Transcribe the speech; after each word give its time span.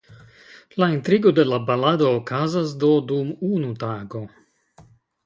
La 0.83 0.87
intrigo 0.93 1.33
de 1.39 1.43
la 1.49 1.59
balado 1.67 2.07
okazas 2.21 2.73
do 2.85 2.89
dum 3.13 3.29
unu 3.51 3.71
tago. 3.85 4.23